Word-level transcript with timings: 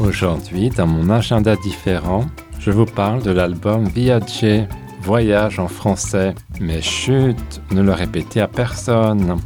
Aujourd'hui, 0.00 0.70
dans 0.70 0.86
mon 0.86 1.10
agenda 1.10 1.56
différent, 1.56 2.24
je 2.58 2.70
vous 2.70 2.86
parle 2.86 3.22
de 3.22 3.30
l'album 3.32 3.84
Viager, 3.84 4.66
Voyage 5.02 5.58
en 5.58 5.68
français. 5.68 6.34
Mais 6.58 6.80
chut, 6.80 7.60
ne 7.70 7.82
le 7.82 7.92
répétez 7.92 8.40
à 8.40 8.48
personne. 8.48 9.36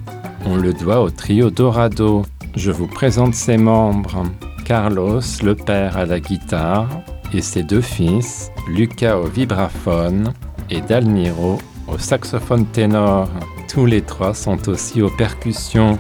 On 0.47 0.57
le 0.57 0.73
doit 0.73 1.01
au 1.01 1.11
trio 1.11 1.51
Dorado. 1.51 2.25
Je 2.55 2.71
vous 2.71 2.87
présente 2.87 3.35
ses 3.35 3.57
membres. 3.57 4.23
Carlos, 4.65 5.21
le 5.43 5.55
père 5.57 5.97
à 5.97 6.07
la 6.07 6.21
guitare, 6.21 6.89
et 7.33 7.43
ses 7.43 7.65
deux 7.65 7.81
fils, 7.81 8.51
Lucas 8.69 9.19
au 9.19 9.27
vibraphone 9.27 10.33
et 10.71 10.81
Dalmiro 10.81 11.59
au 11.89 11.99
saxophone 11.99 12.67
ténor. 12.67 13.29
Tous 13.69 13.87
les 13.87 14.03
trois 14.03 14.35
sont 14.35 14.69
aussi 14.69 15.03
aux 15.03 15.11
percussions. 15.11 15.99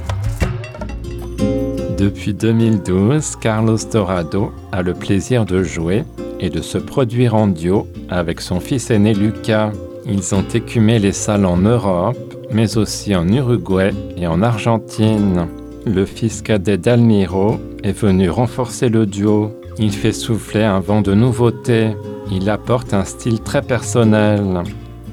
Depuis 1.98 2.34
2012, 2.34 3.37
Carlos 3.37 3.79
Dorado 3.93 4.52
a 4.73 4.83
le 4.83 4.95
plaisir 4.95 5.45
de 5.47 5.62
jouer 5.62 6.02
et 6.41 6.51
de 6.51 6.61
se 6.61 6.77
produire 6.77 7.37
en 7.37 7.47
duo 7.47 7.87
avec 8.09 8.41
son 8.41 8.59
fils 8.59 8.91
aîné 8.91 9.15
Lucas. 9.15 9.71
Ils 10.05 10.35
ont 10.35 10.43
écumé 10.43 10.99
les 10.99 11.13
salles 11.13 11.46
en 11.46 11.57
Europe, 11.57 12.16
mais 12.51 12.77
aussi 12.77 13.15
en 13.15 13.29
Uruguay 13.29 13.93
et 14.16 14.27
en 14.27 14.43
Argentine. 14.43 15.46
Le 15.87 16.05
fils 16.05 16.43
cadet 16.43 16.79
d'Almiro 16.79 17.59
est 17.85 17.96
venu 17.96 18.29
renforcer 18.29 18.88
le 18.88 19.07
duo. 19.07 19.52
Il 19.79 19.93
fait 19.93 20.13
souffler 20.13 20.65
un 20.65 20.80
vent 20.80 21.01
de 21.01 21.15
nouveauté. 21.15 21.90
Il 22.33 22.51
apporte 22.51 22.93
un 22.93 23.05
style 23.05 23.40
très 23.40 23.63
personnel. 23.63 24.65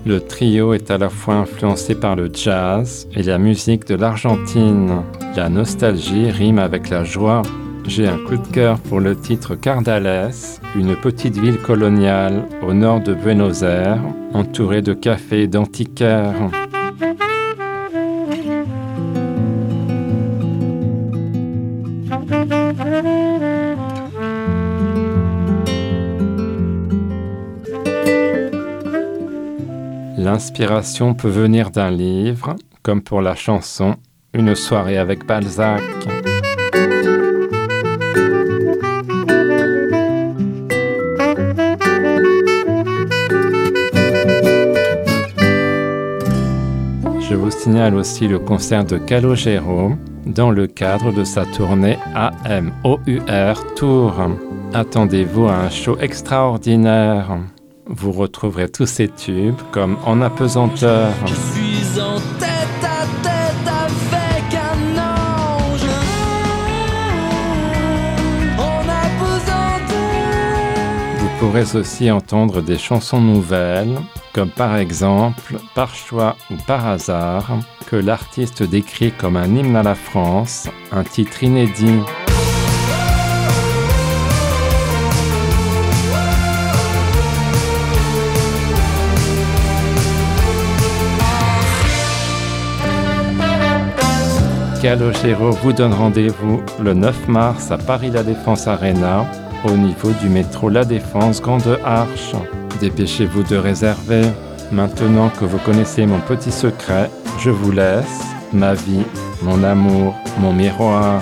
Le 0.04 0.20
trio 0.20 0.74
est 0.74 0.90
à 0.90 0.98
la 0.98 1.10
fois 1.10 1.36
influencé 1.36 1.94
par 1.94 2.16
le 2.16 2.30
jazz 2.34 3.08
et 3.16 3.22
la 3.22 3.38
musique 3.38 3.86
de 3.86 3.94
l'Argentine. 3.94 5.04
La 5.36 5.48
nostalgie 5.48 6.32
rime 6.32 6.58
avec 6.58 6.90
la 6.90 7.04
joie. 7.04 7.44
J'ai 7.88 8.08
un 8.08 8.18
coup 8.18 8.38
de 8.38 8.48
cœur 8.48 8.80
pour 8.80 9.00
le 9.00 9.16
titre 9.16 9.56
Cardales, 9.56 10.32
une 10.76 10.96
petite 10.96 11.38
ville 11.38 11.60
coloniale 11.60 12.46
au 12.68 12.74
nord 12.74 13.02
de 13.02 13.14
Buenos 13.14 13.62
Aires, 13.62 14.02
entourée 14.34 14.82
de 14.82 14.94
cafés 14.94 15.48
d'antiquaires. 15.48 16.50
L'inspiration 30.24 31.16
peut 31.16 31.30
venir 31.30 31.72
d'un 31.72 31.90
livre, 31.90 32.56
comme 32.84 33.02
pour 33.02 33.24
la 33.24 33.34
chanson 33.34 33.96
Une 34.36 34.54
soirée 34.54 35.00
avec 35.00 35.26
Balzac. 35.26 35.82
Je 47.20 47.34
vous 47.34 47.50
signale 47.50 47.96
aussi 47.96 48.28
le 48.28 48.38
concert 48.38 48.86
de 48.86 49.00
Calogero 49.00 49.94
dans 50.28 50.52
le 50.52 50.68
cadre 50.68 51.12
de 51.12 51.24
sa 51.24 51.46
tournée 51.46 51.98
AMOUR 52.14 53.74
Tour. 53.76 54.14
Attendez-vous 54.72 55.48
à 55.48 55.56
un 55.56 55.70
show 55.72 55.98
extraordinaire. 56.00 57.40
Vous 57.94 58.14
retrouverez 58.14 58.70
tous 58.70 58.86
ces 58.86 59.10
tubes 59.10 59.60
comme 59.72 59.98
en 60.06 60.22
apesanteur. 60.22 61.14
Je 61.26 61.34
suis 61.34 62.00
en 62.00 62.16
tête 62.40 62.84
à 62.84 63.06
tête 63.22 63.68
avec 63.68 64.54
un 64.56 64.98
ange. 64.98 65.82
En 68.58 68.80
apesanteur. 68.88 70.00
Vous 71.20 71.30
pourrez 71.40 71.76
aussi 71.76 72.10
entendre 72.10 72.62
des 72.62 72.78
chansons 72.78 73.20
nouvelles, 73.20 73.98
comme 74.34 74.52
par 74.52 74.78
exemple 74.78 75.58
Par 75.76 75.94
choix 75.94 76.38
ou 76.50 76.56
par 76.66 76.88
hasard, 76.88 77.50
que 77.88 77.98
l'artiste 77.98 78.64
décrit 78.64 79.12
comme 79.12 79.36
un 79.36 79.54
hymne 79.54 79.76
à 79.76 79.84
la 79.84 79.96
France, 79.96 80.70
un 80.94 81.04
titre 81.04 81.44
inédit. 81.44 82.00
Calogero 94.82 95.52
vous 95.52 95.74
donne 95.74 95.94
rendez-vous 95.94 96.64
le 96.84 96.96
9 96.96 97.28
mars 97.28 97.70
à 97.70 97.78
Paris 97.78 98.10
La 98.10 98.24
Défense 98.24 98.66
Arena, 98.66 99.28
au 99.64 99.78
niveau 99.78 100.10
du 100.20 100.28
métro 100.28 100.70
La 100.70 100.84
Défense 100.86 101.40
Grande 101.40 101.78
Arche. 101.86 102.34
Dépêchez-vous 102.80 103.44
de 103.44 103.58
réserver. 103.58 104.24
Maintenant 104.72 105.30
que 105.30 105.46
vous 105.46 105.60
connaissez 105.60 106.08
mon 106.08 106.20
petit 106.22 106.52
secret, 106.52 107.12
je 107.40 107.52
vous 107.52 107.72
laisse. 107.72 108.24
Ma 108.54 108.74
vie, 108.74 109.06
mon 109.44 109.64
amour, 109.64 110.16
mon 110.40 110.52
miroir. 110.52 111.22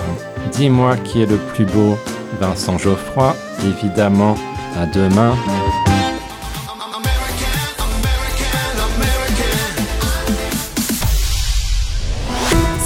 Dis-moi 0.52 0.96
qui 0.96 1.20
est 1.20 1.30
le 1.30 1.36
plus 1.36 1.66
beau. 1.66 1.98
Vincent 2.40 2.78
Geoffroy, 2.78 3.36
évidemment. 3.66 4.36
À 4.80 4.86
demain. 4.86 5.34